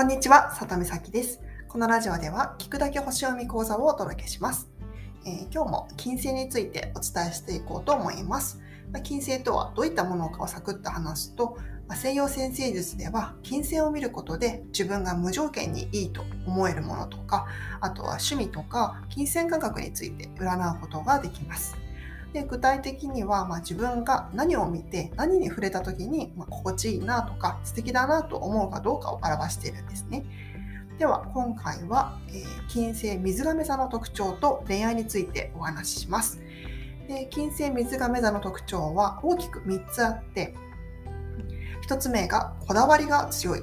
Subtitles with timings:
[0.00, 1.42] こんにちは、里見咲です。
[1.68, 4.70] このラジオでは、聞くだけ星読み講座をお届けします。
[5.26, 8.62] えー、今日も金星についてお伝えしていこうと思います。
[8.94, 17.46] ま金星とはどういったものかをサクッと話すと、ま西洋先生術では金星を見ることで自分が無条件にいいと思えるものとか、
[17.82, 21.76] あとは趣味とか金銭感覚について占うことができます。
[22.32, 30.24] で具体的には、まあ、自分が何を見て何に触れた時に、まあ、心地いいなとか素敵だなと思うかどうかを表しているんですね。
[30.98, 36.40] では今回は、えー、金星水亀座の特徴と恋愛についてお話しします。
[37.08, 40.54] で金星水亀座の特徴は大きく3つあって
[41.88, 43.62] 1つ目がこだわりが強い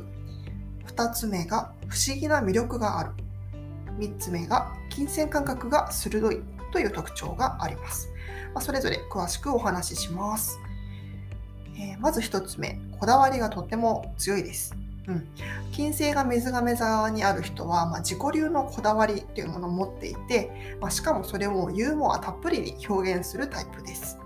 [0.87, 3.11] 2つ目が不思議な魅力がある
[3.99, 6.41] 3つ目が金銭感覚が鋭い
[6.73, 8.09] という特徴があります。
[8.55, 10.59] まあ、それぞれ詳しくお話しします。
[11.75, 14.75] えー、まず1つ目、こだわりがとっても強いです。
[15.07, 15.27] うん、
[15.71, 24.17] 金星が水亀座にある人は、まあ、自己流のこだわりというものを持っていて、まあ、しかもそれをユーモアたっぷりに表現するタイプです。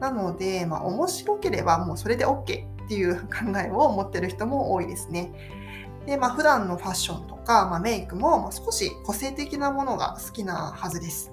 [0.00, 5.30] なので、まあ、面白ければもうそれで OK っていう考えを持ってる人も多いですね。
[6.06, 11.32] で、まあ、普段のファッションとか、まあ、メイクも少し個性的なものが好きなはずです。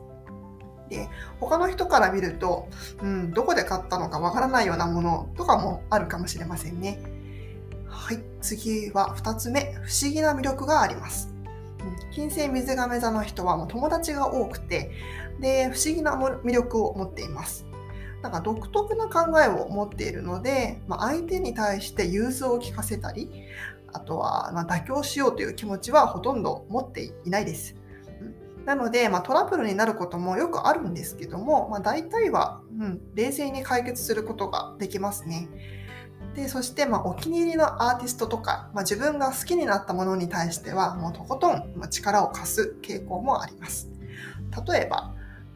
[0.89, 2.67] で他の人から見ると、
[3.01, 6.99] うん、どこで買ったのかわからないようなものとかもあるかもしれませんね。
[7.87, 11.33] はい、次は2つ目、不思議な魅力があります。
[12.11, 14.91] 金星水亀座の人はもう友達が多くて、
[15.39, 17.65] で、不思議な魅力を持っています。
[18.21, 23.29] なんか独特な考えを持っているので、まあ、相手に対して融通を聞かせたり、
[23.93, 27.75] あとはま妥協しようという気持ちはほとんど持っていないです。
[28.65, 35.49] なので、まあ、トラブルになることもよくあるんですけども、まあ、大体は、うん、冷静に解決することができますね。
[36.35, 43.89] でそして、まあ、お気に入りのアーティストとか、まあ、自分が好きになったものに対してはもうとことん力を貸す傾向もあります。
[44.67, 45.13] 例えば、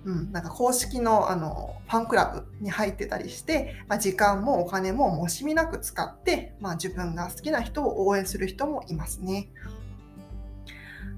[0.08, 9.50] うん、なんか公式のあのファンクラブに入ってたりして、まあ、時間もお金も惜しみなく使って、まあ、自分が好きな人を応援する人もいますね。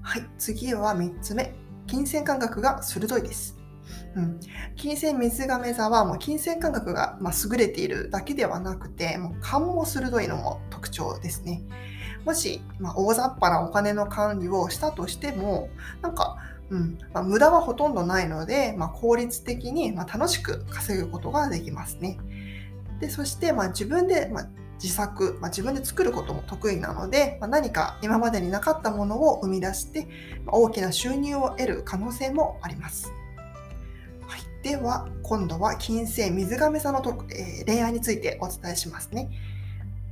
[0.02, 1.54] はい、次は3つ目。
[1.86, 3.56] 金銭感覚が鋭いです。
[4.16, 4.40] うん、
[4.74, 11.62] 金銭水亀座はもう金銭感覚が、ま優れているだけではなくてもう勘も鋭いのも特徴ですね。
[12.24, 15.68] もし、まあ、大雑把なお金の管理をしたとしても
[16.02, 16.38] なんか、
[16.70, 22.18] うんまあ、無駄はほとんどないので、まあ、効率的に、ま楽しく稼ぐことができますね。
[23.00, 24.46] でそして、ま自分で、ま
[24.82, 30.06] 自作、まあ、自分で作ることも得意なので、まあ、何か今までになかったものを生み出して、
[30.46, 33.12] まあ、大きな収入を得る可能性もあります。
[34.26, 39.28] はい、では今度は金星水亀座のと、えー、恋愛についてお伝えしますね。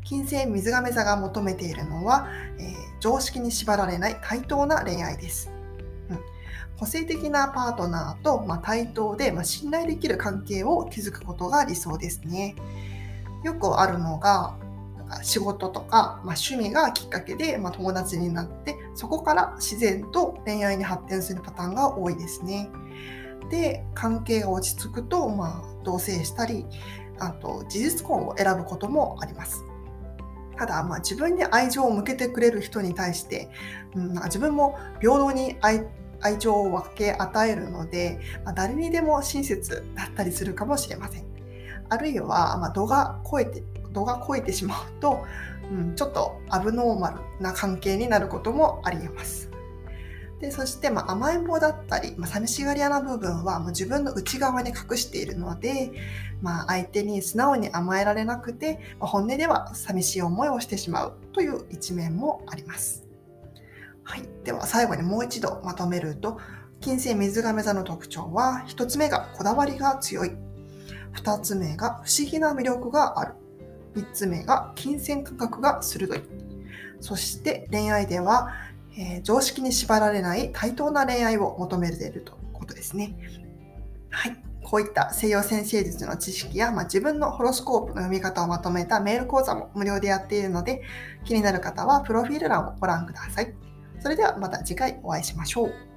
[0.05, 5.51] 金星水亀座が求めているのは、えー、常識に縛られない対等な恋愛です。
[6.79, 12.55] 個性的なパートナーと、まあ、対等で、まあ、信頼できる関係を築くことが理想ですね。
[13.45, 14.57] よくあるのが
[15.23, 22.71] 仕事とか、まあ、趣味がきっかけで、まあ、友達になってそこから自然と恋愛に発展するパターンが多いですね。
[23.51, 26.67] で関係が落ち着くと、まあ、同棲したり
[27.19, 29.65] あと事実婚を選ぶこともあります。
[30.57, 33.49] ただ、まあ、自分に愛情を向けてくれる人に対して、
[33.95, 35.87] うん、自分も平等に愛
[36.21, 41.25] 愛情を分け与えるので、まあ、誰にでも親切だったりするかもしれません。
[41.89, 43.63] あるいは、まあ、度が超えて
[43.93, 45.25] 度が超えてしまうと、
[45.73, 49.51] うん、ちょっとアブノーマルな関係になることもありえます。
[50.41, 55.91] でそして、まあ、甘えん坊だったり、まあ、寂しがり屋な部分はもう自分の内側に隠しているので、
[56.41, 63.08] まあ、相手に素直に甘えられなくて、まあ、本音では寂しい思いをしてしまうという一面もあります。
[64.09, 66.41] はい、では最後にもう一度まとめると
[66.81, 70.31] 金星水亀座の特徴は1つ目がこだわりが強い
[71.15, 73.35] 2つ目が不思議な魅力がある。
[73.95, 76.23] 3つ目が金銭価格が鋭い。
[77.01, 78.53] そして恋愛では、
[78.97, 83.17] えー、常識に縛られない対等な恋愛を求めているということですね。
[84.11, 84.37] はい。
[84.63, 90.83] こういった西洋先生術の知識や、まあ、自分のホロスコープの読み方をまとめたメール講座も無料でやっているので、
[91.25, 93.68] 気になる方はプロフィール欄をご覧ください。
[94.01, 95.88] それではまた次回お会いしましょう。